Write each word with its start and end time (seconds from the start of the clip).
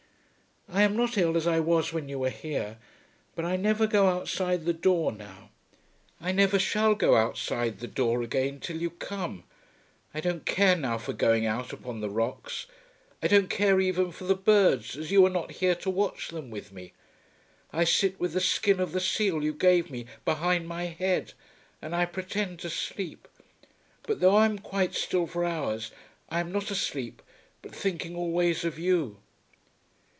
I 0.73 0.83
am 0.83 0.95
not 0.95 1.17
ill 1.17 1.35
as 1.35 1.45
I 1.47 1.59
was 1.59 1.91
when 1.91 2.07
you 2.07 2.19
were 2.19 2.29
here. 2.29 2.77
But 3.35 3.43
I 3.43 3.57
never 3.57 3.85
go 3.85 4.07
outside 4.07 4.63
the 4.63 4.71
door 4.71 5.11
now. 5.11 5.49
I 6.21 6.31
never 6.31 6.57
shall 6.57 6.95
go 6.95 7.13
outside 7.17 7.79
the 7.79 7.87
door 7.89 8.21
again 8.21 8.61
till 8.61 8.77
you 8.77 8.89
come. 8.91 9.43
I 10.13 10.21
don't 10.21 10.45
care 10.45 10.77
now 10.77 10.97
for 10.97 11.11
going 11.11 11.45
out 11.45 11.73
upon 11.73 11.99
the 11.99 12.09
rocks. 12.09 12.67
I 13.21 13.27
don't 13.27 13.49
care 13.49 13.81
even 13.81 14.13
for 14.13 14.23
the 14.23 14.33
birds 14.35 14.95
as 14.95 15.11
you 15.11 15.25
are 15.25 15.29
not 15.29 15.51
here 15.59 15.75
to 15.75 15.89
watch 15.89 16.29
them 16.29 16.49
with 16.49 16.71
me. 16.71 16.93
I 17.73 17.83
sit 17.83 18.17
with 18.17 18.31
the 18.31 18.39
skin 18.39 18.79
of 18.79 18.93
the 18.93 19.01
seal 19.01 19.43
you 19.43 19.53
gave 19.53 19.91
me 19.91 20.05
behind 20.23 20.69
my 20.69 20.85
head, 20.85 21.33
and 21.81 21.93
I 21.93 22.05
pretend 22.05 22.59
to 22.59 22.69
sleep. 22.69 23.27
But 24.03 24.21
though 24.21 24.37
I 24.37 24.45
am 24.45 24.57
quite 24.57 24.93
still 24.95 25.27
for 25.27 25.43
hours 25.43 25.91
I 26.29 26.39
am 26.39 26.49
not 26.53 26.71
asleep, 26.71 27.21
but 27.61 27.75
thinking 27.75 28.15
always 28.15 28.63
of 28.63 28.79
you. 28.79 29.17